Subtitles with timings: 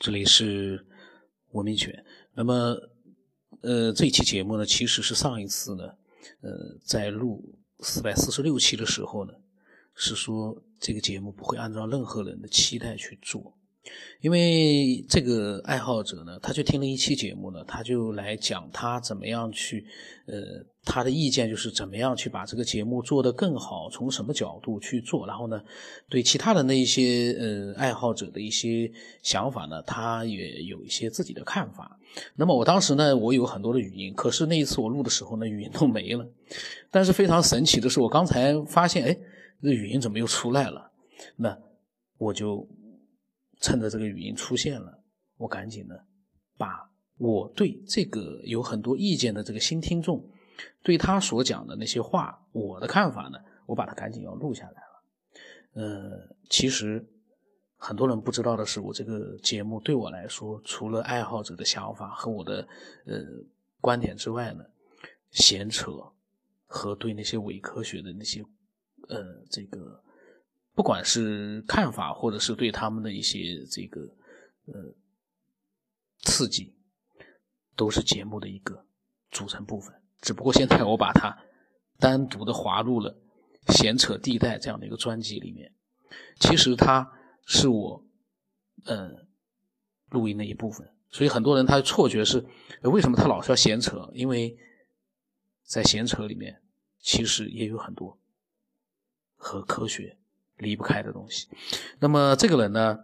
[0.00, 0.82] 这里是
[1.50, 2.02] 文明犬。
[2.32, 2.74] 那么，
[3.60, 5.84] 呃，这期节目呢，其实是上一次呢，
[6.40, 9.34] 呃，在录四百四十六期的时候呢，
[9.94, 13.54] 是说这个节目不会按照任何人的期待去做。
[14.20, 19.86] 因为这个爱好者呢，他就听了一期节目呢，他就来讲他怎么样去，
[20.26, 25.62] 呃，他的意见就是怎么样去把这个节目做得更好，从什么角度去做，然后呢，
[26.10, 28.92] 对其他人的一些呃爱好者的一些
[29.22, 31.98] 想法呢，他也有一些自己的看法。
[32.36, 36.28] 那么我当时呢，我有很多的语音，可是那一次我录的时候呢，语音都没了。
[36.90, 39.16] 但是非常神奇的是，我刚才发现，哎，
[39.62, 40.90] 这语音怎么又出来了？
[41.36, 41.56] 那
[42.18, 42.68] 我就。
[43.60, 45.02] 趁着这个语音出现了，
[45.36, 46.06] 我赶紧的
[46.56, 50.26] 把我对这个有很多意见的这个新听众，
[50.82, 55.02] 对他所讲的那些话，我的看法呢，我把它赶紧要录下来了。
[55.74, 57.06] 呃，其实
[57.76, 62.66] 很多人不知道的是，我这个节目对我来说，除了爱好者的想法和我的
[63.04, 63.22] 呃
[63.80, 64.64] 观点之外呢，
[65.30, 65.92] 闲扯
[66.64, 68.42] 和对那些伪科学的那些
[69.08, 70.02] 呃这个。
[70.80, 74.00] 不管是看法，或者是对他们的一些这个
[74.64, 74.94] 呃
[76.22, 76.74] 刺激，
[77.76, 78.86] 都是节目的一个
[79.30, 79.94] 组成部分。
[80.22, 81.36] 只不过现在我把它
[81.98, 83.14] 单独的划入了
[83.68, 85.70] 闲扯地带这样的一个专辑里面。
[86.36, 87.12] 其实它
[87.44, 88.02] 是我
[88.86, 89.10] 呃
[90.08, 92.42] 录音的一部分，所以很多人他的错觉是
[92.84, 94.10] 为什么他老是要闲扯？
[94.14, 94.56] 因为
[95.62, 96.62] 在闲扯里面，
[97.00, 98.18] 其实也有很多
[99.36, 100.16] 和科学。
[100.60, 101.48] 离不开的东西。
[101.98, 102.96] 那么这个人呢，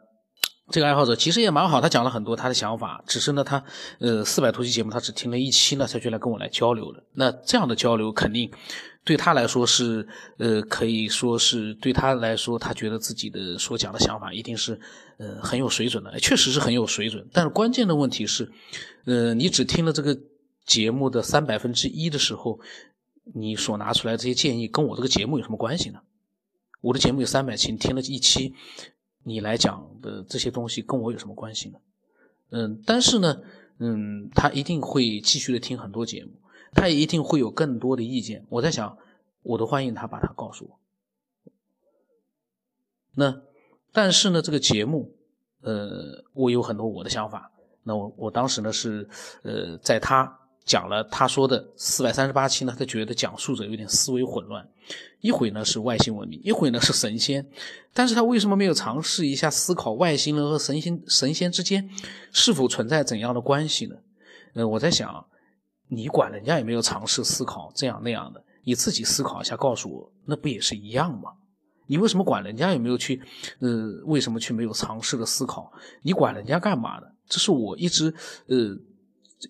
[0.71, 3.03] 这个爱好者其实也蛮好，他讲了很多他的想法。
[3.07, 3.63] 只是呢，他
[4.01, 7.03] 呃四百多期节目，他只听了一期呢，才就来跟我来交流了。
[7.15, 8.51] 那这样的交流肯定
[9.05, 10.07] 对他来说是
[10.39, 14.79] 呃可以说是对他来说，他觉得自己的所讲的想法一定是
[15.19, 17.29] 呃很有水准的，确实是很有水准。
[17.33, 18.51] 但是关键的问题是，
[19.05, 20.19] 呃，你只听了这个
[20.67, 22.59] 节目的三百分之一的时候，
[23.37, 26.01] 你所拿出来这些建议跟我这个节目有什么关系呢？
[26.87, 28.55] 我的节目有三百期，你听了一期，
[29.25, 31.81] 你来讲的这些东西跟我有什么关系呢？
[32.51, 33.43] 嗯，但是呢，
[33.79, 36.31] 嗯，他一定会继续的听很多节目，
[36.75, 38.47] 他也一定会有更多的意见。
[38.49, 38.97] 我在想，
[39.43, 40.79] 我都欢迎他把他告诉我。
[43.17, 43.43] 那，
[43.93, 45.13] 但是呢，这个节目，
[45.63, 47.51] 呃，我有很多我的想法。
[47.83, 49.09] 那我我当时呢是，
[49.43, 50.46] 呃，在他。
[50.67, 54.69] 讲了他说的四百三十八期呢，他觉得讲述者有点思维混乱，
[55.21, 57.49] 一会呢是外星文明，一会呢是神仙，
[57.95, 61.89] 但是他为什么没有尝试一下思考外星人和神仙神仙之间
[62.33, 63.95] 是否存在怎样的关系呢？
[64.55, 65.25] 呃，我在想，
[65.87, 71.31] 你管人家有没有尝试思考这样那样的，你自己思考一下，告诉我，那不也是一样吗？
[71.87, 73.23] 你为什么管人家有没有去，
[73.61, 75.73] 呃，为什么去没有尝试的思考？
[76.03, 77.07] 你管人家干嘛呢？
[77.29, 78.13] 这是我一直，
[78.49, 78.77] 呃。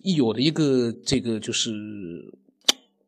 [0.03, 1.71] 一有的一个这个就是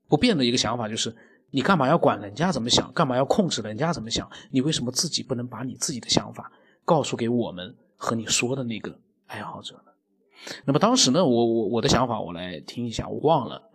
[0.08, 1.16] 不变的一个想法，就是
[1.52, 2.92] 你干嘛要管人家怎么想？
[2.94, 4.30] 干嘛要控制人家怎么想？
[4.52, 6.52] 你为什么自己不能把你自己的想法
[6.86, 8.98] 告诉给我们和你说的那个
[9.28, 9.92] 爱好者呢？
[10.66, 13.70] 那么当时呢，我我我的想法我来听一下，我忘了。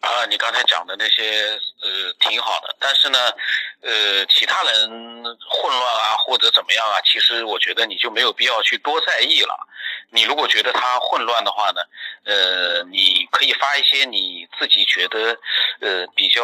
[0.00, 3.18] 啊，你刚才讲的那些呃挺好的，但是呢，
[3.80, 9.56] 呃，其他人混乱啊或者怎么样啊，其实我觉得你就没有必要去多在意了。
[10.14, 11.80] 你如果觉得他混乱的话呢，
[12.24, 15.36] 呃，你可以发一些你自己觉得
[15.80, 16.42] 呃比较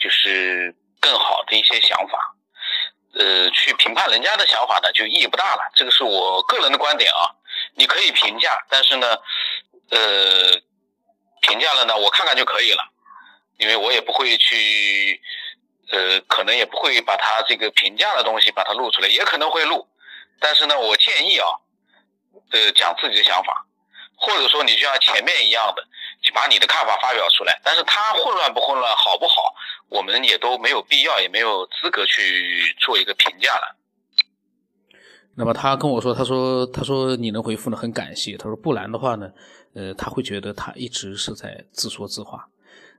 [0.00, 2.34] 就是更好的一些想法，
[3.18, 5.60] 呃，去评判人家的想法呢就意义不大了。
[5.74, 7.34] 这个是我个人的观点啊，
[7.74, 9.16] 你可以评价，但是呢，
[9.90, 10.62] 呃。
[11.46, 12.82] 评价了呢，我看看就可以了，
[13.58, 15.20] 因为我也不会去，
[15.90, 19.86] 呃，可能也不会把他这个评价的东西把它录出来，也可能会录，
[20.40, 21.46] 但是呢，我建议啊，
[22.50, 23.66] 呃，讲自己的想法，
[24.16, 25.82] 或者说你就像前面一样的，
[26.22, 29.54] 去把你的看法发表出来，但是他混乱不混乱，好不好，
[29.88, 33.76] 我们也都没有必要，也没有资格去做一个评价了。
[35.36, 38.36] 那么他跟我说，他说，他说你能回复呢，很感谢。
[38.36, 39.30] 他说不然的话呢。
[39.76, 42.48] 呃，他会觉得他一直是在自说自话。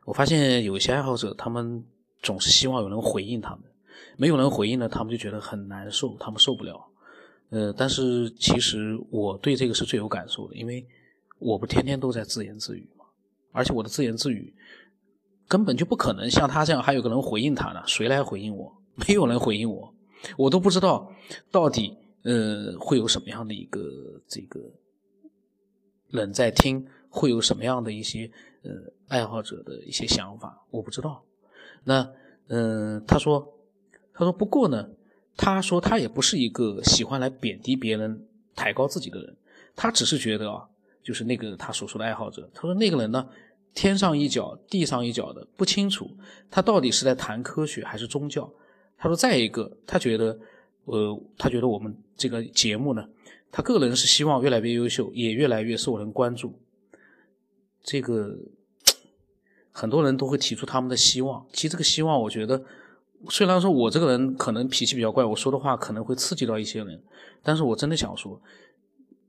[0.04, 1.82] 我发现有一些爱好者，他们
[2.22, 3.62] 总是希望有人回应他们，
[4.18, 6.86] 没有人回应呢，他们就觉得很难受，他们受不了。
[7.56, 10.86] 呃，但是其实我对这个是最有感受的，因为
[11.40, 13.06] 我不天天都在自言自语嘛，
[13.54, 14.54] 而且我的自言自语
[15.48, 18.76] 根本就不可能像他这样还有个人回应他呢，谁来回应我？
[19.08, 19.94] 没有人回应我，
[20.38, 21.10] 我都不知道
[21.50, 23.82] 到底呃会有什么样的一个
[24.28, 24.60] 这个。
[26.10, 28.30] 人在听会有什么样的一些
[28.64, 28.72] 呃
[29.08, 31.22] 爱好者的一些想法，我不知道。
[31.84, 32.10] 那
[32.48, 33.46] 嗯，他说，
[34.14, 34.88] 他说不过呢，
[35.38, 39.36] 他说他也不是一个喜欢来贬低别人抬高自己的人，
[39.76, 40.64] 他只是觉得啊，
[41.04, 43.28] 就是那个他所说的爱好者，他说那个人呢，
[43.74, 46.10] 天上一脚地上一脚的，不清楚
[46.50, 48.50] 他到底是在谈科学还是宗教。
[48.98, 50.40] 他说再一个，他觉得，
[50.86, 53.06] 呃，他觉得我们这个节目呢，
[53.52, 56.58] 他个人是希望越来越优秀，也越来越受人关注。
[57.84, 58.38] 这个
[59.74, 62.64] 很多人都会提出他们的希望，其实这个希望，我觉得。
[63.30, 67.04] 虽然说我这个人可能脾气比较怪，我说的话可能会刺激到一些人，
[67.42, 68.40] 但是我真的想说，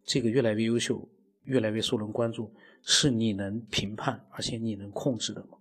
[0.05, 1.09] 这个越来越优秀，
[1.45, 2.53] 越来越受人关注，
[2.83, 5.57] 是你能评判而且你能控制的吗？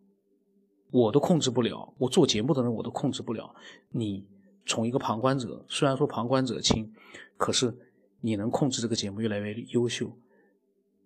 [0.91, 3.53] 我都控制不了，我做节目的人我都控制不了。
[3.91, 4.25] 你
[4.65, 6.91] 从一个旁观者，虽然说旁观者清，
[7.37, 7.73] 可是
[8.21, 10.11] 你能控制这个节目越来越优秀，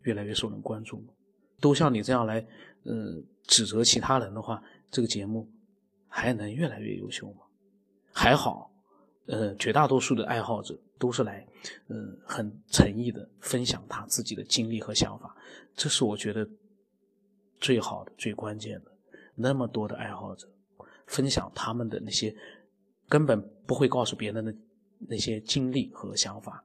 [0.03, 1.13] 越来越受人关注吗？
[1.59, 2.45] 都像你这样来，
[2.83, 5.47] 呃，指责其他人的话，这个节目。
[6.09, 7.43] 还能越来越优秀吗？
[8.11, 8.69] 还好，
[9.27, 11.47] 呃，绝大多数的爱好者都是来，
[11.87, 15.33] 嗯，很诚意的分享他自己的经历和想法，
[15.75, 16.45] 这是我觉得
[17.59, 18.91] 最好的、最关键的。
[19.35, 20.49] 那么多的爱好者
[21.07, 22.35] 分享他们的那些
[23.07, 24.53] 根本不会告诉别人的
[25.07, 26.61] 那些经历和想法，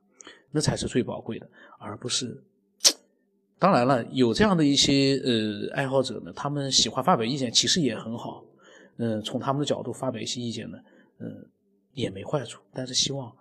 [0.50, 1.48] 那才是最宝贵的，
[1.78, 2.42] 而不是。
[3.56, 8.43] 当然了，有这样的一些呃爱好者呢，他们喜欢发表意见，其实也很好。
[8.96, 10.78] 嗯，从他们的角度发表一些意见呢，
[11.18, 11.46] 嗯，
[11.92, 12.60] 也没坏处。
[12.72, 13.32] 但是希望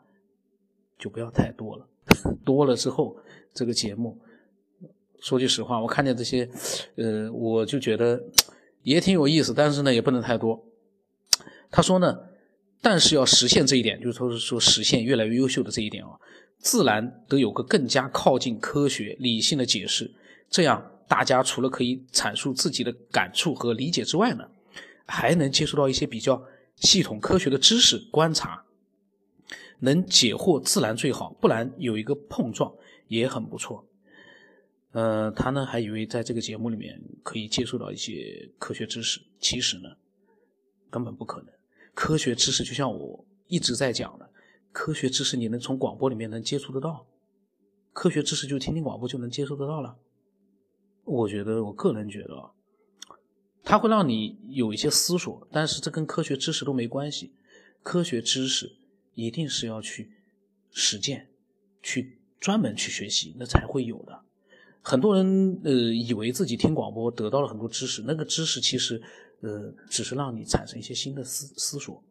[0.97, 1.88] 就不要太多了，
[2.44, 3.15] 多了之后
[3.53, 4.19] 这个节目，
[5.19, 6.50] 说句实话，我看见这些，
[6.95, 8.21] 呃，我就觉得
[8.81, 10.63] 也挺有意思，但是呢，也不能太多。
[11.69, 12.17] 他说呢，
[12.81, 16.11] 但是要实现这一点，就是说是说实现越来越优秀的这一点啊，
[16.57, 20.11] 自然得有个更加靠近科学理性的解释，
[20.50, 24.47] 这样大家除了可以阐述自己的感触和理解之外呢。
[25.15, 26.44] 还能接触到一些比较
[26.77, 28.65] 系统科学的知识观察，
[29.77, 32.74] 能解惑自然最好，不然有一个碰撞
[33.07, 33.88] 也很不错。
[34.94, 39.89] 呃，他呢还以为在这个节目里面可以接触到一些科学知识，其实呢
[40.89, 41.54] 根本不可能。
[41.94, 44.27] 科学知识就像我一直在讲的，
[44.71, 47.06] 科学知识你能从广播里面能接触得到，
[47.94, 49.95] 科学知识就听听广播就能接触得到了。
[51.04, 52.51] 我觉得，我个人觉得。
[53.63, 57.33] 它会让你有一些思索，但是这跟科学知识都没关系。
[57.81, 58.75] 科学知识
[59.13, 60.12] 一定是要去
[60.71, 61.30] 实践，
[61.81, 64.21] 去专门去学习，那才会有的。
[64.81, 69.01] 很多人呃以为自己听广播得到了很多知识，那个知识其实
[69.39, 72.04] 呃只是让你产生一些新的思思索。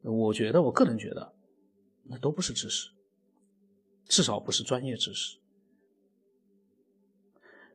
[0.00, 1.32] 我觉得，我个人觉得，
[2.04, 2.88] 那都不是知识，
[4.06, 5.36] 至少不是专业知识。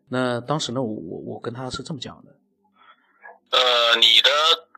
[0.08, 2.39] 那当时呢，我我我跟他是这么讲的。
[3.52, 4.32] 呃，你的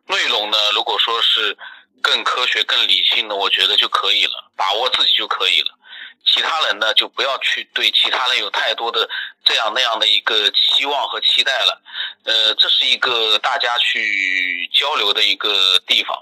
[0.07, 0.57] 内容呢？
[0.73, 1.57] 如果说是
[2.01, 5.77] 更科学、更理性的，我觉得就可以了，把握自己就可以了。
[6.25, 9.09] 其他人呢，就不要去对其他人有太多的
[9.43, 11.81] 这样那样的一个期望和期待了。
[12.23, 16.17] 呃，这是一个大家去交流的一个地方，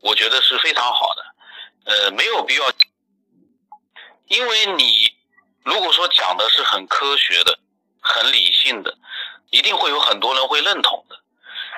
[0.00, 1.24] 我觉得是非常好的。
[1.84, 2.72] 呃，没有必要，
[4.28, 5.12] 因为你
[5.64, 7.58] 如果说讲的是很科学的、
[8.00, 8.96] 很理性的，
[9.50, 11.04] 一定会有很多人会认同。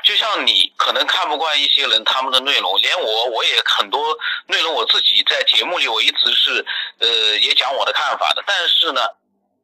[0.04, 4.16] 就像你可能看不惯一些人他们的内容，连我我也很多
[4.46, 6.64] 内容我自己在节目里我一直是
[6.98, 7.08] 呃
[7.38, 9.00] 也讲我的看法的，但是呢，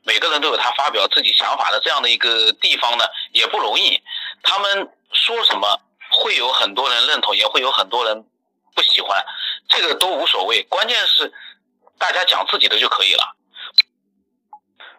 [0.03, 4.03] 每个人都有他发表自己想法的这样的一个地方呢，也不容易。
[4.43, 5.79] 他们说什么
[6.11, 8.25] 会有很多人认同，也会有很多人
[8.75, 9.23] 不喜欢，
[9.69, 11.31] 这个都无所谓，关键是
[11.99, 13.37] 大家讲自己的就可以了。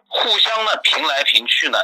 [0.06, 1.78] 互相呢评来评去呢，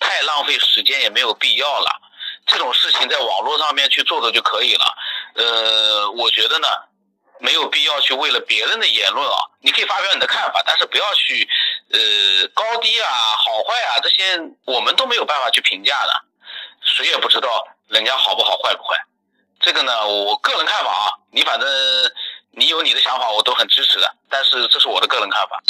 [0.00, 2.00] 太浪费时间也没有必要了。
[2.46, 4.96] 这种事情在网络上面去做的就可以了，
[5.34, 6.68] 呃，我觉得呢，
[7.40, 11.48] 没有必要去为了别人的言论啊，你可以发表你的看法，但是不要去，
[11.90, 16.22] 呃，高低啊、好坏啊这些，我们都没有办法去评价的，
[16.82, 18.96] 谁也不知道人家好不好、坏不坏。
[19.60, 21.68] 这个呢，我个人看法啊，你反正
[22.50, 25.62] 你有你的想法，我都很支持的，但是这是我的个人看法。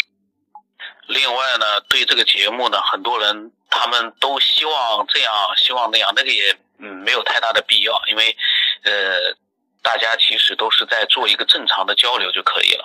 [1.06, 6.56] 另外呢，对这个节目呢，很多人他们都希望这样，希望那样，那个也。
[6.76, 8.36] 嗯，没有太大的必要，因为，
[8.82, 9.32] 呃，
[9.80, 12.84] 大家其实都是在做一个正常的交流就可以了。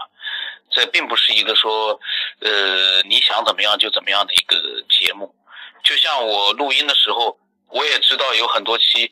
[0.70, 2.00] 这并不是一个说，
[2.40, 4.56] 呃，你想怎么样就怎么样的一个
[4.88, 5.36] 节目。
[5.84, 9.12] 就像我录音的时候，我也知道有很多期，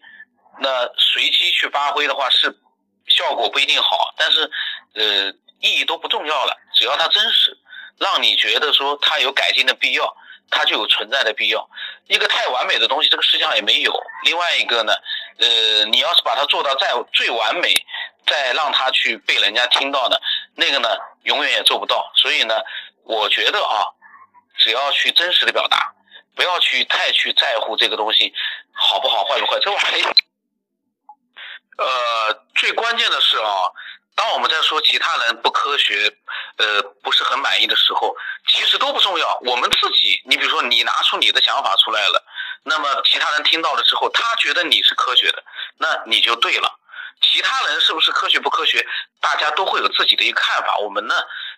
[0.62, 2.56] 那随机去发挥的话是
[3.08, 4.52] 效果不一定好，但是，
[4.94, 7.58] 呃，意义都不重要了，只要它真实，
[7.98, 10.16] 让你觉得说它有改进的必要。
[10.50, 11.70] 它就有存在的必要。
[12.08, 13.94] 一个太完美的东西，这个世界上也没有。
[14.24, 14.94] 另外一个呢，
[15.40, 17.74] 呃，你要是把它做到在最完美，
[18.26, 20.18] 再让它去被人家听到呢，
[20.56, 20.90] 那个呢，
[21.24, 22.12] 永远也做不到。
[22.16, 22.56] 所以呢，
[23.04, 23.86] 我觉得啊，
[24.58, 25.94] 只要去真实的表达，
[26.36, 28.34] 不要去太去在乎这个东西
[28.72, 29.60] 好不好坏不坏。
[29.60, 30.04] 这玩意，
[31.78, 33.70] 呃，最关键的是啊，
[34.18, 36.12] 当我们在说其他人不科学，
[36.58, 39.40] 呃，不是很满意的时候，其实都不重要。
[39.46, 42.26] 我们自己，你比如说你拿出你的想法出来了，
[42.64, 45.44] 那么其他人听到了之后，他觉得你是科学的，
[45.78, 46.80] 那你就对了。
[47.22, 48.86] 其他人是不是科学不科学，
[49.22, 51.16] 大家都会有自己的一个看法，我们呢，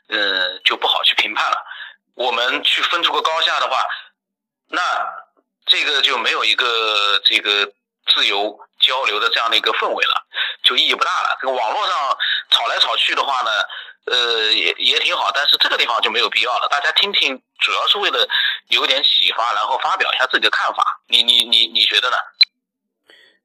[0.09, 1.57] 呃，就不好去评判了。
[2.15, 3.85] 我们去分出个高下的话，
[4.67, 4.81] 那
[5.65, 7.71] 这个就没有一个这个
[8.13, 10.25] 自由交流的这样的一个氛围了，
[10.63, 11.37] 就意义不大了。
[11.41, 12.17] 这个网络上
[12.49, 13.51] 吵来吵去的话呢，
[14.05, 16.67] 呃，也也挺好，但是这个地方就没有必要了。
[16.69, 18.27] 大家听听，主要是为了
[18.69, 20.83] 有点启发，然后发表一下自己的看法。
[21.07, 22.17] 你你你你觉得呢？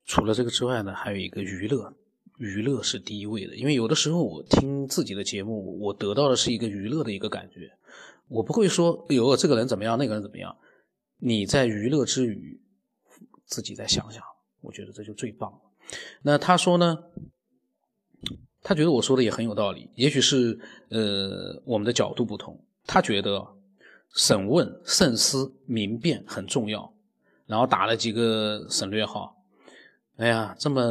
[0.07, 1.93] 除了这个之外呢，还有一个娱乐。
[2.37, 7.71] 娱乐是第一位的，因为有的时候我听自己的节目，我得到的是一个娱乐的一个感觉，
[8.29, 10.57] 我不会说，有，这个人怎么样，那个人怎么样。
[11.21, 12.61] 你在娱乐之余，
[13.47, 14.21] 自己再想想，
[14.65, 15.59] 我觉得这就最棒了。
[16.23, 16.99] 那他说呢，
[18.63, 22.59] 他觉得我说的也很有道理，也许是呃我们的角度不同。
[22.87, 23.47] 他觉得
[24.15, 26.93] 审问、慎思、明辨很重要，
[27.47, 29.37] 然后打了几个省略号。
[30.17, 30.83] 哎呀，这么。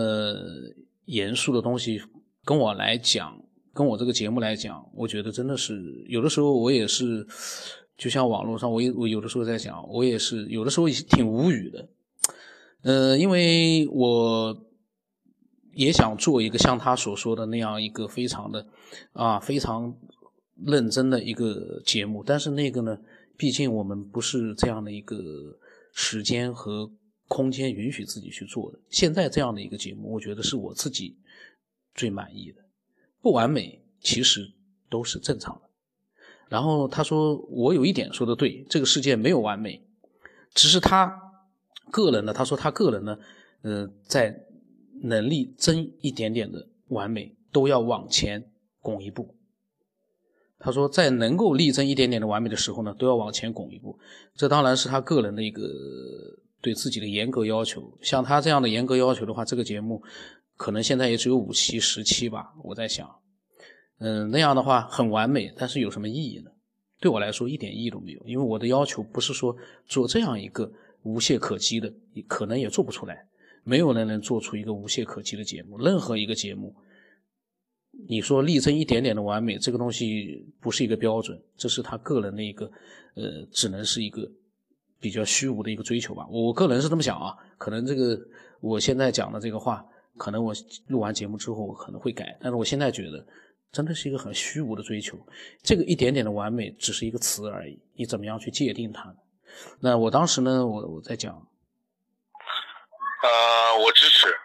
[1.06, 2.02] 严肃的东西
[2.46, 3.38] 跟我来讲，
[3.74, 7.28] 跟我这个节目来讲，我觉得真的是有的时候我也是，
[7.98, 11.86] 就像网络上，我我有的时候在讲，我也是有的时候挺无语的，
[12.84, 14.56] 呃，因为我
[15.74, 18.68] 也想做一个像他所说的那样一个非常的
[19.12, 19.94] 啊非常
[20.66, 22.98] 认真的一个节目，但是那个呢，
[23.36, 25.18] 毕竟我们不是这样的一个
[25.92, 26.92] 时间和。
[27.30, 31.18] 空间允许自己去做的，现在这样的一个节目，我觉得是我自己
[31.96, 32.62] 最满意的。
[33.22, 34.52] 不完美，其实
[34.88, 35.62] 都是正常的。
[36.48, 39.84] 然后他说：“我有一点说的对，这个世界没有完美，
[40.54, 41.23] 只是他
[41.94, 42.34] 个人呢。
[42.34, 43.18] 他说他个人呢，
[43.62, 44.46] 呃，在
[45.04, 48.44] 能力增一点点的完美，都要往前
[48.82, 49.36] 拱一步。
[50.60, 54.00] 他说，在能够力争一点点的完美的时候呢，都要往前拱一步。
[54.36, 55.62] 这当然是他个人的一个。”
[56.64, 60.02] 对自己的严格要求，像他这样的严格要求的话，这个节目
[60.56, 62.54] 可能现在也只有五期、十期吧。
[62.64, 63.06] 我在想，
[64.00, 66.50] 嗯，那样的话很完美，但是有什么意义呢？
[67.02, 69.54] 对我来说一点意义都没有，因为我的要求不是说
[69.86, 70.72] 做这样一个
[71.04, 71.94] 无懈可击的，
[72.28, 73.28] 可能也做不出来。
[73.64, 75.78] 没有人能做出一个无懈可击的节目。
[75.78, 76.76] 任何一个节目，
[78.10, 82.66] 你说力争一点点的完美，这个东西不是一个标准，这是他个人的一个，
[83.16, 84.30] 呃，只能是一个。
[85.00, 88.18] 比较虚无的一个追求吧，我个人是这么想啊，可能这个
[88.62, 90.54] 我现在讲的这个话，可能我
[90.88, 93.28] 录完节目之后我可能会改，但是我现在觉得
[93.70, 95.18] 真的是一个很虚无的追求，
[95.62, 99.16] 这个一点点的完美只是一个词而已，你怎么样去界定它呢？
[99.82, 101.32] 那我当时呢，我我在讲，
[103.22, 104.40] 呃，我支持，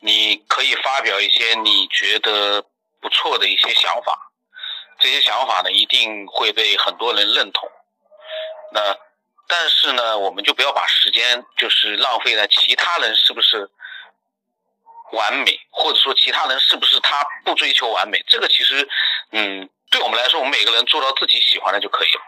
[0.00, 2.64] 你可以发表一些你觉得
[3.00, 4.32] 不错的一些想法，
[4.98, 7.70] 这些想法呢一定会被很多人认同，
[8.72, 8.96] 那。
[9.48, 13.70] 但是呢，我们就不要把时间就是浪费在其他人是不是
[15.12, 18.20] 完美，或者说其他人是不是他不追求完美。
[18.26, 18.88] 这个其实，
[19.30, 22.20] 嗯，对我们来说，我们每个人做到自己喜欢的就可以了。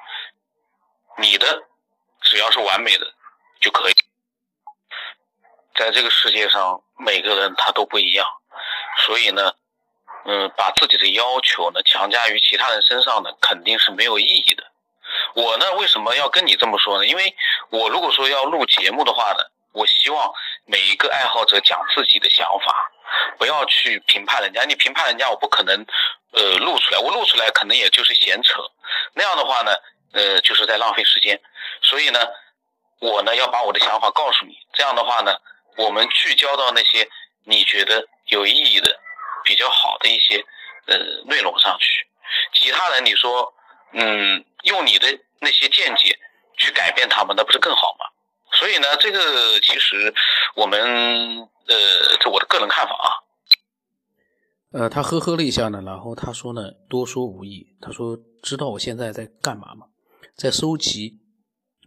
[1.17, 1.65] 你的
[2.23, 3.07] 只要是完美的
[3.61, 3.95] 就可以。
[5.75, 8.27] 在这个世界上，每个人他都不一样，
[9.07, 9.55] 所以呢，
[10.25, 14.65] 嗯，把自己的要求呢强加于其他人身上呢，肯定是没有意义的。
[15.35, 17.07] 我呢，为什么要跟你这么说呢？
[17.07, 17.35] 因为
[17.71, 19.39] 我如果说要录节目的话呢，
[19.73, 20.33] 我希望
[20.67, 22.91] 每一个爱好者讲自己的想法，
[23.39, 24.65] 不要去评判人家。
[24.65, 25.87] 你评判人家，我不可能，
[26.33, 26.99] 呃，录出来。
[26.99, 28.61] 我录出来可能也就是闲扯，
[29.15, 29.73] 那样的话呢，
[30.13, 31.41] 呃，就是在浪费时间。
[31.83, 32.21] 所以呢，
[33.01, 34.55] 我呢要把我的想法告诉你。
[34.73, 35.37] 这样的话呢，
[35.77, 37.09] 我们聚焦到那些
[37.45, 39.01] 你觉得有意义的、
[39.45, 40.45] 比较好的一些
[40.87, 40.97] 呃
[41.27, 42.07] 内容上去。
[42.55, 43.55] 其他人，你说。
[43.91, 45.07] 嗯，用你的
[45.41, 46.15] 那些见解
[46.59, 48.05] 去改变他们，那不是更好吗？
[48.53, 50.15] 所以呢，这个其实
[50.55, 50.79] 我们
[51.67, 53.09] 呃，这我的个人看法啊。
[54.75, 57.67] 呃，他呵呵了一下呢，然后他说呢，多说无益。
[57.81, 59.87] 他说，知道我现在在干嘛吗？
[60.39, 61.19] 在收集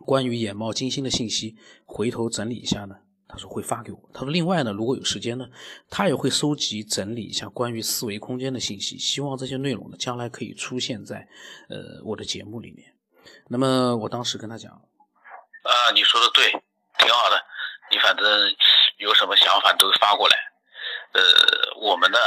[0.05, 1.55] 关于眼冒金星的信息，
[1.85, 2.97] 回头整理一下呢。
[3.29, 4.09] 他说会发给我。
[4.13, 5.47] 他说另外呢，如果有时间呢，
[5.89, 11.29] 他也会收集整理一下关于四维空间的信息，希望这些内容呢将来可以出现在
[11.69, 12.93] 呃我的节目里面。
[13.47, 17.41] 那么我当时跟他讲，啊，你说的对，挺好的。
[17.89, 18.27] 你反正
[18.97, 20.35] 有什么想法都发过来。
[21.13, 22.17] 呃，我们呢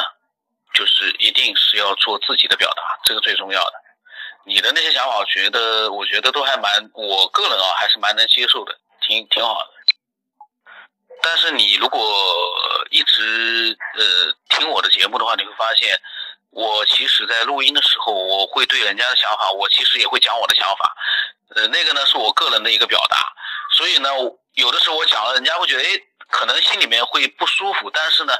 [0.72, 3.83] 就是一定是要做自己的表达，这个最重要的。
[4.46, 9.70] 你的那些想法，我觉得我觉得都还蛮，我个人啊还是蛮能接受的，挺挺好的。
[11.22, 12.00] 但是你如果
[12.90, 15.98] 一直呃听我的节目的话，你会发现，
[16.50, 20.94] 我其实在录音的时候，我会对人家的想法，我其实也会讲我的想法。
[21.54, 23.16] 呃，那个呢是我个人的一个表达，
[23.76, 24.10] 所以呢，
[24.54, 25.88] 有的时候我讲了，人家会觉得，哎，
[26.28, 28.34] 可能心里面会不舒服，但是呢，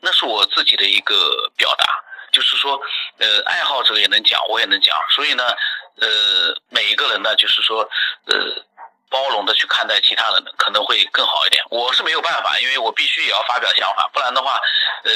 [0.00, 1.84] 那是我自己的一个表达，
[2.32, 2.80] 就是说，
[3.18, 5.44] 呃，爱好者也能讲，我也能讲，所以呢，
[5.96, 6.08] 呃，
[6.68, 7.82] 每一个人呢，就是说，
[8.26, 8.34] 呃，
[9.08, 11.62] 包容的去看待其他人，可能会更好一点。
[11.70, 14.60] 我是没有办法，因为我必须也要发表想法，不然的话，
[15.04, 15.12] 呃，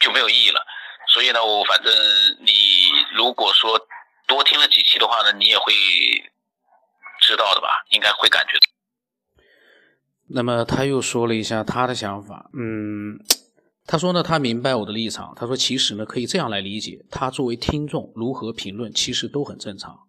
[0.00, 0.66] 就没有意义了。
[1.08, 1.92] 所以呢，我反正
[2.40, 2.52] 你
[3.14, 3.86] 如果说
[4.26, 5.72] 多听了几期的话呢，你也会。
[7.18, 8.58] 知道的吧，应该会感觉。
[10.28, 13.18] 那么他又说了一下他的想法，嗯，
[13.86, 15.32] 他说呢，他明白我的立场。
[15.36, 20.00] 他说，其实呢，可以这样来理解，他作为听众如何评论，其实都很正常。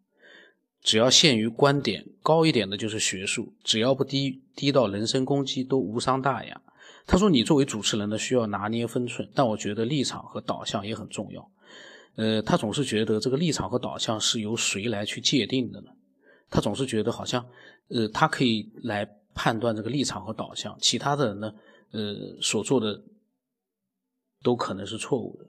[0.81, 6.61] 只要限于观点高一点的，就是学术；只要不低低到人身攻击，都无伤大雅。
[7.05, 11.51] 他说，你作为主持人呢，需要拿捏分寸，但我觉得立场和导向也很重要。
[12.15, 15.87] 呃，他总是觉得这个立场和导向是由谁来去界定的呢？
[16.49, 17.45] 他总是觉得好像，
[17.89, 21.53] 呃，他可以来判断这个立场和导向，其他的人呢，
[21.91, 23.01] 呃，所做的
[24.41, 25.45] 都可能是错误的。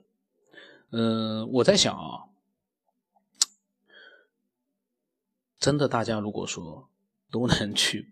[0.91, 2.25] 嗯，我在想啊，
[5.59, 6.89] 真的，大家如果说
[7.29, 8.11] 都能去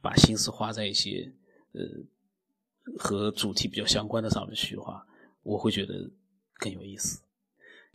[0.00, 1.32] 把心思花在一些
[1.72, 1.80] 呃
[2.98, 5.06] 和主题比较相关的上面去的话，
[5.42, 6.10] 我会觉得
[6.54, 7.20] 更有意思，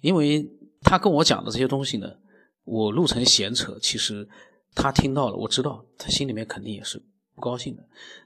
[0.02, 0.50] 因为
[0.82, 2.20] 他跟我讲的这些东西呢。
[2.70, 4.28] 我路程闲扯，其实
[4.76, 7.02] 他听到了，我知道他心里面肯定也是
[7.38, 7.84] 不高兴的。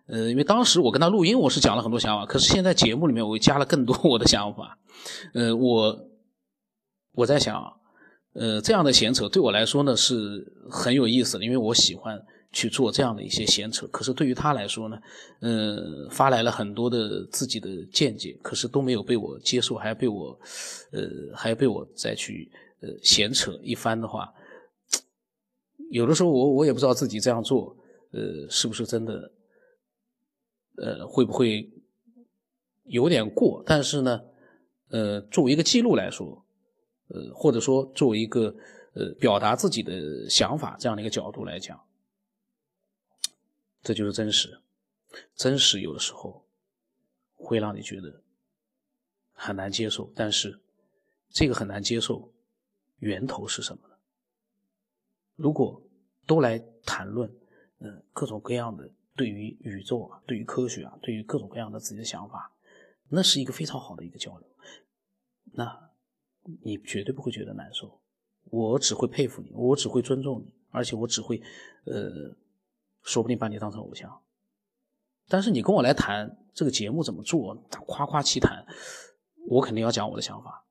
[0.08, 4.80] 呃，因为当时我跟他录音，我是讲了很多想法，可是现在节目里面我又加了更多 我的想法。
[5.34, 6.00] 呃，我
[7.12, 7.62] 我在想，
[8.34, 12.18] 呃，这样的闲扯对我来说呢是很有意思的，因为我喜欢
[12.54, 13.86] 去做这样的一些闲扯。
[13.88, 14.98] 可是对于他来说呢，
[15.42, 20.40] 呃，发来了很多的自己的见解，可是都没有被我接受，还要被我，
[20.92, 21.02] 呃，
[21.36, 22.50] 还被我再去。
[22.84, 24.34] 呃，闲扯一番的话，
[25.92, 27.78] 有的时候我我也不知道自己这样做，
[28.12, 29.32] 呃，是不是真的，
[30.76, 31.72] 呃，会不会
[32.84, 33.64] 有点过？
[33.66, 34.22] 但是呢，
[34.90, 36.46] 呃，作为一个记录来说，
[37.08, 38.56] 呃，或者说作为一个
[38.94, 41.82] 呃表达自己的想法这样的一个角度来讲，
[43.82, 44.60] 这就是真实。
[45.36, 46.46] 真实有的时候
[47.34, 48.22] 会让你觉得
[49.34, 50.60] 很难接受，但是
[51.30, 52.32] 这个很难接受。
[53.00, 53.96] 源头是什么呢？
[55.36, 55.82] 如果
[56.28, 57.28] 都来谈论，
[57.84, 62.54] 嗯，各种各样的对于宇宙啊，对于科学啊，对于各种各样的自己的想法，
[63.10, 64.48] 那是一个非常好的一个交流。
[65.54, 65.90] 那
[66.64, 68.00] 你绝对不会觉得难受，
[68.46, 71.42] 我只会佩服你，我只会尊重你，而且我只会，
[71.86, 72.36] 呃，
[73.02, 74.22] 说不定把你当成偶像。
[75.28, 77.56] 但是你跟我来谈这个节目怎么做，
[77.88, 78.66] 夸夸其谈，
[79.48, 80.66] 我肯定要讲我的想法。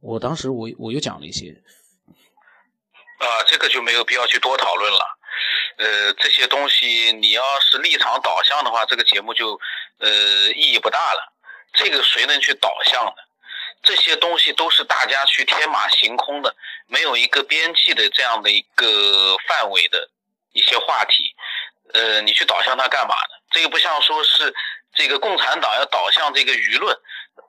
[0.00, 1.62] 我当时我我又讲了一些，
[3.18, 5.15] 啊，这个就没有必要去多讨论了。
[5.76, 9.60] 呃，这些东西你要是立场导向的话，这个节目就
[9.98, 10.08] 呃
[10.54, 11.32] 意义不大了。
[11.74, 13.12] 这个谁能去导向呢？
[13.82, 16.54] 这些东西都是大家去天马行空的，
[16.86, 20.08] 没有一个边际的这样的一个范围的
[20.52, 21.34] 一些话题。
[21.92, 23.34] 呃，你去导向它干嘛呢？
[23.50, 24.54] 这个不像说是
[24.94, 26.96] 这个共产党要导向这个舆论。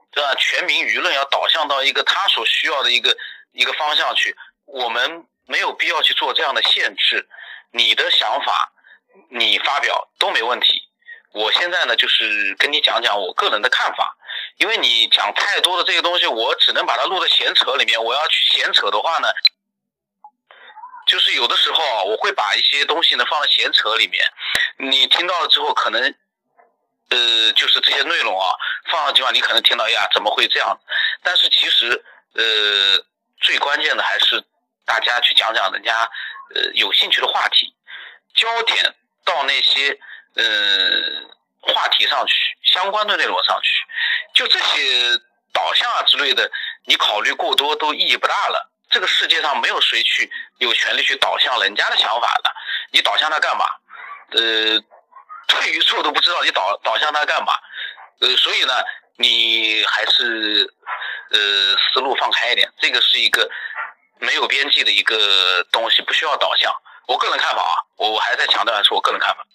[0.09, 0.33] 对吧？
[0.35, 3.15] 全民舆论要导向到一个他所需要的一个
[3.51, 4.35] 一个方向去，
[4.65, 7.27] 我们没有必要去做这样的限制。
[7.71, 8.71] 你的想法，
[9.29, 10.81] 你发表都没问题。
[11.33, 14.15] 我现在呢，就是跟你讲讲我个人的看法。
[14.57, 18.03] 因为你讲太多的这些东西，我只能把它录在闲扯里面。
[18.03, 19.27] 我要去闲扯的话呢，
[21.07, 24.23] 就是有的时候啊，我会把一些东西呢放在闲扯里面。
[24.77, 26.15] 你听到了之后，可能。
[27.09, 28.51] 呃，就是这些内容啊，
[28.91, 30.77] 放到地方你可能听到呀，怎么会这样？
[31.23, 32.03] 但是其实，
[32.33, 33.01] 呃，
[33.39, 34.43] 最关键的还是
[34.85, 36.11] 大家去讲讲人家
[36.55, 37.73] 呃有兴趣的话题，
[38.35, 39.97] 焦点到那些
[40.35, 40.45] 呃
[41.61, 42.33] 话题上去，
[42.63, 43.69] 相关的内容上去，
[44.33, 45.17] 就这些
[45.53, 46.49] 导向啊之类的，
[46.85, 48.71] 你考虑过多都意义不大了。
[48.89, 52.51] 这个世界上没有谁去有权利去导向人家的想法的，
[52.91, 53.65] 你导向他干嘛？
[54.31, 54.83] 呃。
[55.49, 57.53] 对与错都不知道，你导导向他干嘛？
[58.19, 58.73] 呃，所以呢，
[59.15, 60.69] 你还是
[61.31, 61.39] 呃
[61.93, 62.69] 思路放开一点。
[62.81, 63.49] 这个是一个
[64.19, 66.73] 没有边际的一个东西，不需要导向。
[67.07, 69.45] 我个人看法啊，我我还在强调的是我个人看法。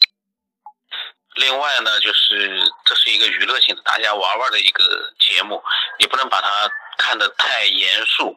[1.35, 5.62] 另外呢，就是这是一个娱乐性的，大家玩玩的一个节目，
[5.98, 8.37] 你不能把它看得太严肃，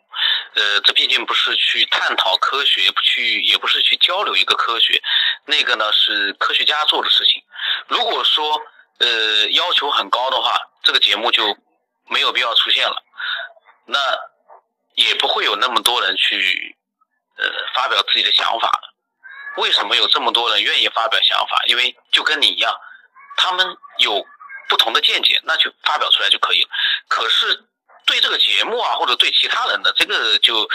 [0.54, 5.02] 呃，这毕竟不是去探讨科学，不去也不是去交流一个科学，
[5.46, 7.44] 那个呢是科学家做的事情。
[7.88, 8.62] 如果说
[9.00, 11.58] 呃要求很高的话，这个节目就
[12.08, 13.04] 没有必要出现了，
[13.86, 14.00] 那
[15.08, 16.76] 也不会有那么多人去
[17.38, 18.72] 呃发表自己的想法
[19.58, 21.64] 为什么有这么多人愿意发表想法？
[21.68, 22.76] 因为就跟你一样，
[23.38, 24.26] 他们有
[24.68, 26.70] 不同的见解，那就发表出来就可以了。
[27.08, 27.66] 可是。
[28.08, 30.70] 对这个节目啊，或者对其他人的这个就，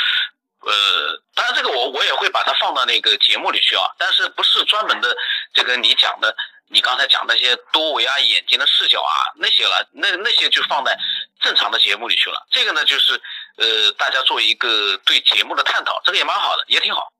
[0.61, 5.17] 呃，当然这个我我也会把它放到那个节目里去啊，但是不是专门的
[5.55, 6.35] 这个你讲的，
[6.69, 10.97] 你刚才讲那些多维啊、眼睛的视角啊那些了，那那些就放在
[11.41, 12.47] 正常的节目里去了。
[12.51, 13.15] 这个呢，就是
[13.57, 17.13] 呃，大家做一个对节目的探讨，这个也蛮好的，也挺好。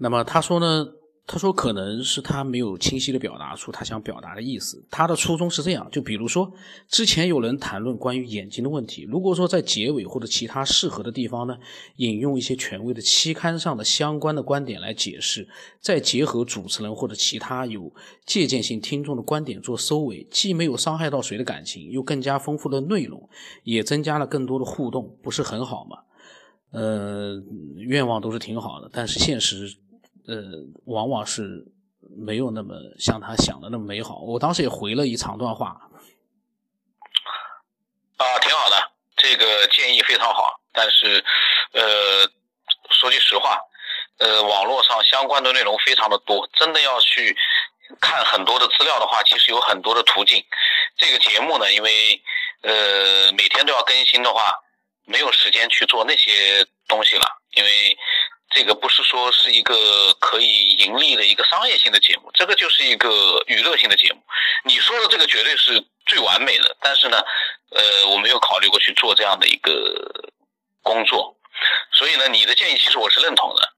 [0.00, 0.86] 那么他说呢？
[1.26, 4.84] 他说：“可能是他没有清晰的表达出他想表达的意思。
[4.90, 6.52] 他的初衷是这样，就比如说，
[6.86, 11.56] 之前有人谈论关于眼睛的问题，如果说在结尾或者其他适合的地方呢，
[11.96, 15.48] 引用一些权威的期刊上的相关的观点来解释，
[15.80, 17.90] 再结合主持人或者其他有
[18.26, 23.26] 借鉴性听众的观点做收尾，既没有伤害到谁的感情，又更加丰富了内容，
[23.62, 25.96] 也增加了更多的互动，不是很好吗？
[26.70, 27.42] 呃，
[27.78, 29.78] 愿望都是挺好的，但是现实。”
[30.26, 30.34] 呃，
[30.86, 31.66] 往往是
[32.16, 34.20] 没有那么像他想的那么美好。
[34.20, 35.78] 我当时也回了一长段话。
[38.16, 40.60] 啊，挺好的，这个建议非常好。
[40.72, 41.22] 但是，
[41.72, 42.26] 呃，
[42.90, 43.60] 说句实话，
[44.18, 47.36] 呃，网络上相关的内容非常的多，真的要去
[48.00, 50.42] 看很多的资料的话，其实有很多的途径。
[50.96, 52.22] 这个节目呢，因为
[52.62, 54.54] 呃每天都要更新的话，
[55.04, 57.98] 没有时间去做那些东西了，因为。
[58.54, 59.74] 这个不是说是一个
[60.20, 64.22] 可以盈利的一个商业性的节目，这个就是一个娱乐性的节目。
[64.62, 67.20] 你说的这个绝对是最完美的，但是呢，
[67.70, 70.30] 呃，我没有考虑过去做这样的一个
[70.82, 71.36] 工作，
[71.92, 73.72] 所以呢，你的建议其实我是认同的，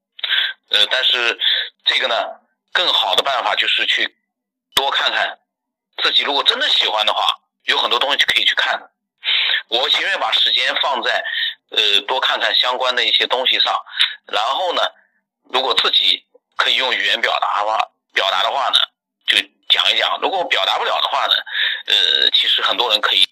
[0.72, 1.38] 呃，但是
[1.86, 2.14] 这个呢，
[2.72, 4.14] 更好的办法就是去
[4.74, 5.38] 多看看，
[6.02, 7.26] 自己如果真的喜欢的话，
[7.64, 8.90] 有很多东西可以去看。
[9.68, 11.24] 我情愿把时间放在。
[11.70, 13.74] 呃，多看看相关的一些东西上，
[14.26, 14.82] 然后呢，
[15.52, 16.24] 如果自己
[16.56, 17.76] 可以用语言表达的话，
[18.12, 18.78] 表达的话呢，
[19.26, 19.36] 就
[19.68, 21.32] 讲一讲；如果表达不了的话呢，
[21.86, 23.24] 呃，其实很多人可以。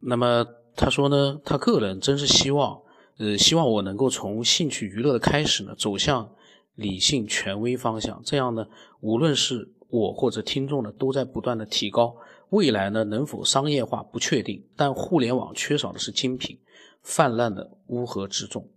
[0.00, 2.82] 那么他说呢，他个人真是希望，
[3.18, 6.34] 呃，希望我能够从兴趣娱乐的开始呢，走向
[6.74, 8.66] 理性权威方向，这样呢，
[9.00, 12.16] 无论是我或者听众呢，都在不断的提高。
[12.50, 16.58] 未来呢能否商业化不确定，但互联网缺少的是精品，
[17.02, 18.68] 泛滥的乌合之众。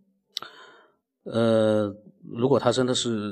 [1.23, 3.32] 呃，如果他真的是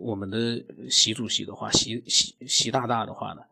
[0.00, 3.42] 我们的习主席的话，习习习大大的话呢，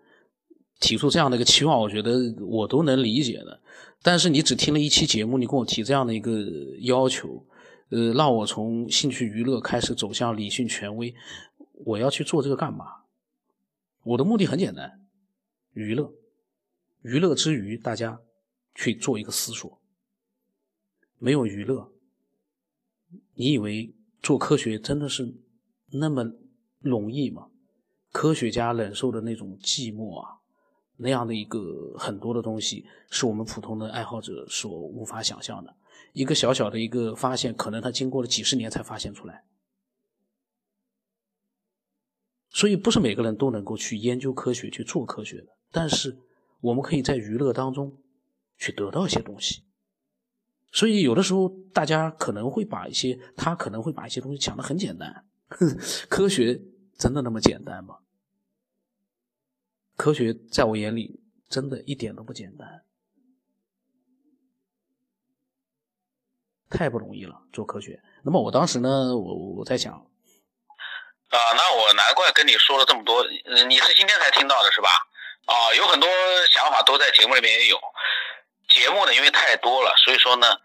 [0.81, 3.61] 提出这样的一个期望，我觉得我都能理解的。
[4.03, 6.33] 但是你只听了一期节目，你跟我提这样的一个
[6.81, 7.45] 要求，
[7.91, 11.15] 呃，让我从兴趣娱乐开始走向理性权威，
[11.85, 12.87] 我要去做这个干嘛？
[14.05, 14.99] 我的目的很简单。
[15.73, 16.13] 娱乐，
[17.03, 18.21] 娱乐之余，大家
[18.75, 19.81] 去做一个思索。
[21.19, 21.93] 没有娱乐，
[23.35, 25.35] 你以为做科学真的是
[25.93, 26.33] 那么
[26.81, 27.49] 容易吗？
[28.11, 30.39] 科学家忍受的那种寂寞啊，
[30.97, 35.77] 那样的一个很多的东西，是我们普通的爱好者所无法想象的。
[36.13, 39.45] 一个小小的一个发现，可能他经过了几十年才发现出来。
[42.61, 45.47] 所以，不是每个人都能够去研究科学、去做科学的。
[45.73, 46.15] 但是，
[46.61, 47.97] 我们可以在娱乐当中
[48.59, 49.63] 去得到一些东西。
[50.71, 55.25] 所以，有的时候大家可能会把一些，他可能会把一些东西讲得很简单。
[56.11, 56.61] 科学
[56.99, 57.97] 真的那么简单吗？
[59.97, 61.19] 科学在我眼里
[61.49, 62.85] 真的一点都不简单，
[66.69, 68.03] 太不容易了做科学。
[68.23, 70.10] 那么我当时呢，我我在想，
[71.31, 73.25] 啊，那我难怪跟你说了这么多，
[73.69, 74.91] 你是今天才听到的是吧？
[75.47, 76.11] 啊，有很多
[76.51, 77.81] 想法都在节目里面也有。
[78.69, 80.57] 节目呢，因为太多了，所以说呢，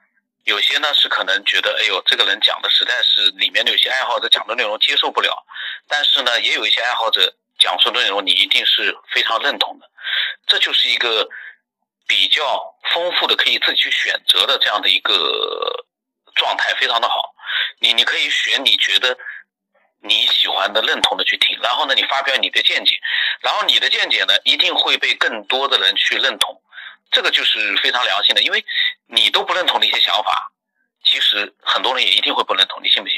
[0.44, 5.46] 有些呢是可能觉得，哎呦，这个人讲的实在是里面有些爱好者讲的内容接受不了。
[5.88, 9.88] 但是呢，也有一些爱好者讲述的内容你一定是非常认同的。
[10.48, 11.30] 这就是一个
[12.08, 15.86] 比较丰富的，可以自己去选择的这样的一个
[16.34, 17.36] 状态，非常的好。
[17.80, 19.16] 你你可以选你觉得。
[20.08, 23.00] 你喜欢的、认同的去听，然后呢，你发表你的见解，
[23.42, 26.62] 然后你的见解呢，一定会被更多的人去认同，
[27.12, 28.64] 这个就是非常良心的，因为
[29.08, 30.52] 你都不认同的一些想法，
[31.04, 33.18] 其实很多人也一定会不认同，你信不信？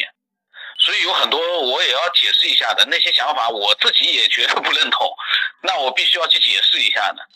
[0.80, 5.12] 所以有很多我也要解释一下的那些想法，我自己也觉得不认同，
[5.64, 7.28] 那我必须要去解释一下的。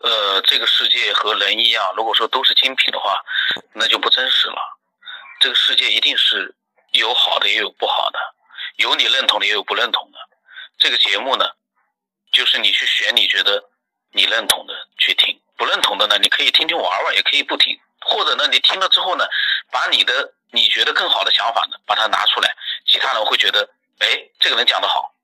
[0.00, 3.24] 呃，这个世界和人一样，如果说都是精品的话，
[3.72, 4.78] 那就不真实了。
[5.40, 6.54] 这个世界一定是
[6.94, 8.18] 有好的，也有不好的，
[8.76, 10.18] 有你认同的，也有不认同的。
[10.78, 11.50] 这个节目呢，
[12.32, 13.62] 就是你去选你觉得
[14.12, 17.78] 你认同的去听，不认同的呢，你可以听听玩玩，也可以不听。
[18.00, 19.26] 或者呢，你听了之后呢，
[19.70, 22.54] 把你的你觉得更好的想法呢，把它拿出来，
[22.86, 25.14] 其他人会觉得，哎，这个人讲得好，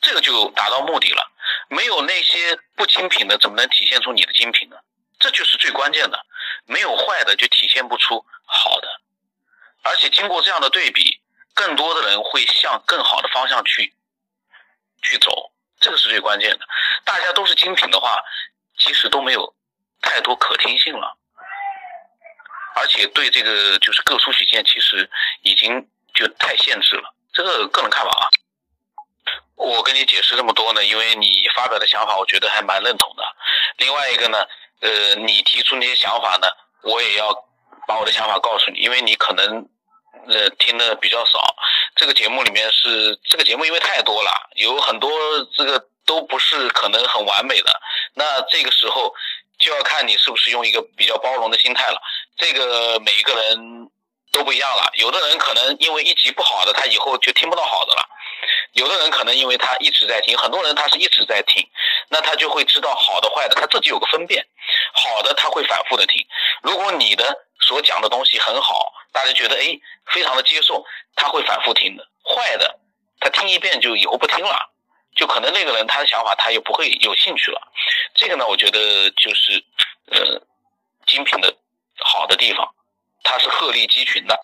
[0.00, 1.30] 这个就达到目的了。
[1.68, 4.76] 没有那些不精品的，怎么能体现出你的精品呢？
[5.18, 6.18] 这就是最关键的。
[6.64, 8.88] 没有坏的，就体现不出好的。
[9.88, 11.20] 而且经过这样的对比，
[11.54, 13.94] 更多的人会向更好的方向去
[15.02, 16.60] 去走，这个是最关键的。
[17.04, 18.22] 大家都是精品的话，
[18.78, 19.54] 其实都没有
[20.02, 21.16] 太多可听性了。
[22.74, 25.10] 而且对这个就是各抒己见，其实
[25.42, 27.14] 已经就太限制了。
[27.32, 28.28] 这个个人看法啊。
[29.56, 33.24] 我跟你解释这么多呢，因为你发表的想法，我觉得还蛮认同的。
[33.78, 34.38] 另外一个呢，
[34.80, 36.46] 呃，你提出那些想法呢，
[36.82, 37.32] 我也要
[37.88, 39.68] 把我的想法告诉你，因为你可能
[40.28, 41.56] 呃听的比较少。
[41.96, 45.10] 这个节目里面是这个节目，因为太多了，有很多
[45.56, 47.80] 这个都不是可能很完美的。
[48.14, 49.12] 那这个时候
[49.58, 52.00] 就要看你是不是用一个比较包容的心态了。
[52.36, 53.90] 这个每一个人
[54.30, 58.02] 都不一样了，有的人可能因为一集不好的，他以后就听不到好的了；
[58.72, 61.68] 有的人可能因为他一直在听，很多人他是一直在听，
[62.08, 64.46] 那他就会知道好的坏的，他自己有个分辨。
[64.92, 66.26] 好的他会反复的听，
[66.62, 70.84] 如果你的所讲的东西很好，大家觉得哎非常的接受，
[71.16, 72.06] 他会反复听的。
[72.24, 72.78] 坏的
[73.20, 74.70] 他听一遍就以后不听了，
[75.16, 77.72] 就可能那个人他的想法他也不会有兴趣了。
[78.14, 79.64] 这个呢，我觉得就是
[80.10, 80.42] 呃
[81.06, 81.54] 精品的。
[82.00, 82.72] 好的地方，
[83.24, 84.40] 它是鹤立鸡群的。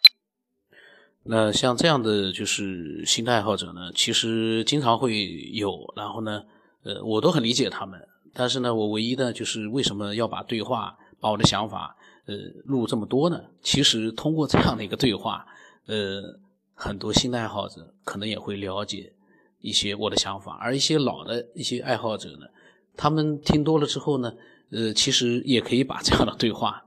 [1.26, 5.92] 那像这样的就是新的爱好者呢，其实经常会有。
[5.96, 6.44] 然后呢，
[6.82, 8.00] 呃，我都很理解他们。
[8.32, 13.40] 但是呢，我唯一的就是为什么要把对话、把我的想法，呃，录这么多呢？
[13.62, 15.46] 其实通过这样的一个对话，
[15.87, 16.22] 呃，
[16.74, 19.12] 很多新的爱好者可能也会了解
[19.60, 22.46] 一些我的想法，而一些老的一些爱好者呢，
[22.96, 24.32] 他们听多了之后呢，
[24.70, 26.82] 呃，其实也可以把这样的对话。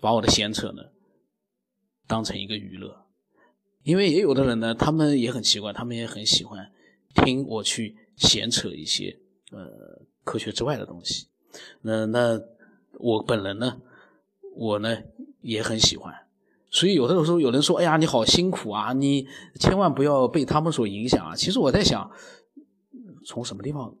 [0.00, 0.82] 把我的闲扯呢
[2.06, 3.03] 当成一个娱乐，
[3.84, 6.72] 因为也有的人呢，他们也很奇怪，他们也很喜欢
[7.14, 9.16] 听我去闲扯一些
[9.52, 11.28] 呃科学之外的东西。
[11.82, 12.40] 那那
[12.98, 13.80] 我本人呢，
[14.56, 14.98] 我呢
[15.40, 16.12] 也很喜欢，
[16.70, 19.28] 所以有的时候有人说：“哎呀，你好辛苦啊，你
[19.60, 22.10] 千万不要被他们所影响啊。”其实我在想，
[23.24, 23.94] 从什么地方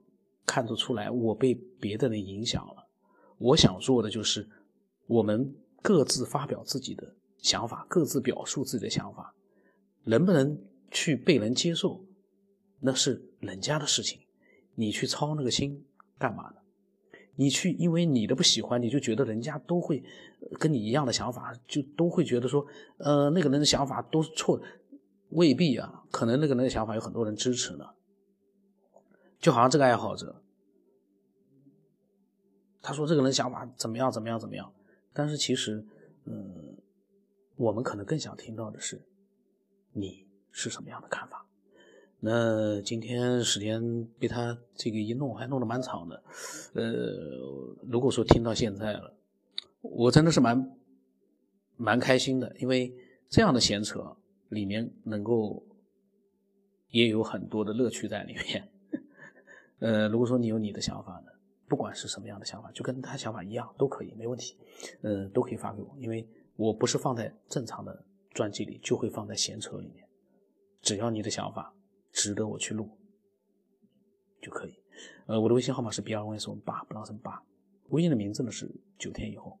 [0.44, 2.88] 看得出来我被别的人影响了？
[3.38, 4.48] 我想做的就是
[5.06, 5.54] 我们。
[5.84, 9.34] 各自发表自己的想法，各自表述自己的想法，
[10.04, 10.58] 能不能
[10.90, 12.04] 去被人接受，
[12.80, 14.20] 那是人家的事情。
[14.74, 15.84] 你去操那个心
[16.18, 16.56] 干嘛呢？
[17.36, 20.02] 你去因为你的不喜欢，你就觉得人家都会
[20.58, 22.64] 跟你一样的想法，就都会觉得说，
[22.98, 24.60] 呃，那个人的想法都是错，
[25.30, 27.84] 未必啊，可能那个人的想法有很多人支持呢。
[29.40, 30.42] 就好像这个爱好者，
[32.80, 34.72] 他说这个人想法怎么样，怎么样，怎么样。
[35.12, 35.84] 但是其实，
[36.24, 36.76] 嗯，
[37.56, 39.02] 我们可能更想听到的是，
[39.94, 41.46] 你是什么样的看法？
[42.20, 46.22] 那今天时间被他这个一弄，还弄得蛮长的。
[46.74, 46.82] 呃，
[47.88, 49.14] 如果说听到现在了，
[49.80, 50.76] 我真的是蛮
[51.76, 52.94] 蛮开心的，因为
[53.28, 54.16] 这样的闲扯
[54.48, 55.64] 里面能够
[56.88, 58.68] 也有很多的乐趣在里面。
[59.78, 61.30] 呃，如果说你有你的想法呢？
[61.66, 64.54] 不管是什么样的想法，就跟他想法一样都可以，没问题，
[65.00, 70.06] 呃，都可以发给我，因为我不是放在正常的专辑里，就会放在闲扯里面。
[70.82, 71.72] 只要你的想法
[72.12, 72.90] 值得我去录，
[74.42, 74.78] 就可以。
[75.26, 77.42] 呃，我的微信号码是 B 二 Y S 八，不让什么八。
[77.88, 79.58] 微信的名字呢是九天以后，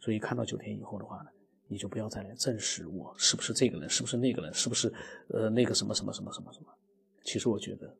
[0.00, 1.30] 所以看到九天以后的话呢，
[1.68, 4.92] 你就不要再来证实我是不是这个人，是不是那个人，是不是
[5.28, 6.66] 呃那个什么什么什么什么什么。
[7.22, 7.96] 其实我觉得。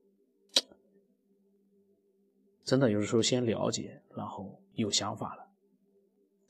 [2.65, 5.49] 真的，有的时候先了解，然后有想法了，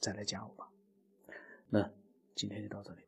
[0.00, 0.66] 再来加我吧。
[1.68, 1.92] 那
[2.34, 3.05] 今天就到这里。